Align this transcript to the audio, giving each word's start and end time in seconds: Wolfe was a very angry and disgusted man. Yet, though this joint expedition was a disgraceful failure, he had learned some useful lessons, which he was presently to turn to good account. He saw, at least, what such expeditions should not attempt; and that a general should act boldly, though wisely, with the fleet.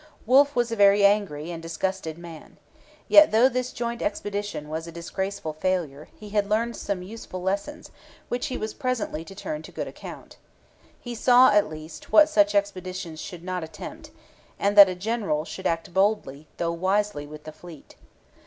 Wolfe 0.25 0.55
was 0.55 0.71
a 0.71 0.75
very 0.75 1.05
angry 1.05 1.51
and 1.51 1.61
disgusted 1.61 2.17
man. 2.17 2.57
Yet, 3.07 3.29
though 3.29 3.47
this 3.47 3.71
joint 3.71 4.01
expedition 4.01 4.67
was 4.67 4.87
a 4.87 4.91
disgraceful 4.91 5.53
failure, 5.53 6.07
he 6.19 6.29
had 6.29 6.49
learned 6.49 6.75
some 6.75 7.03
useful 7.03 7.39
lessons, 7.39 7.91
which 8.27 8.47
he 8.47 8.57
was 8.57 8.73
presently 8.73 9.23
to 9.23 9.35
turn 9.35 9.61
to 9.61 9.71
good 9.71 9.87
account. 9.87 10.37
He 10.99 11.13
saw, 11.13 11.51
at 11.51 11.69
least, 11.69 12.11
what 12.11 12.29
such 12.29 12.55
expeditions 12.55 13.19
should 13.19 13.43
not 13.43 13.63
attempt; 13.63 14.09
and 14.57 14.75
that 14.75 14.89
a 14.89 14.95
general 14.95 15.45
should 15.45 15.67
act 15.67 15.93
boldly, 15.93 16.47
though 16.57 16.73
wisely, 16.73 17.27
with 17.27 17.43
the 17.43 17.51
fleet. 17.51 17.95